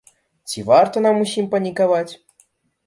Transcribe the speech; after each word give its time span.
Ці 0.51 0.63
варта 0.69 1.03
нам 1.07 1.21
усім 1.27 1.51
панікаваць? 1.53 2.11